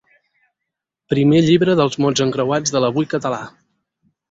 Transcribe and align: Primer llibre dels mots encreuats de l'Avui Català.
Primer 1.15 1.41
llibre 1.49 1.77
dels 1.81 1.99
mots 2.05 2.25
encreuats 2.27 2.77
de 2.77 2.83
l'Avui 2.87 3.11
Català. 3.15 3.41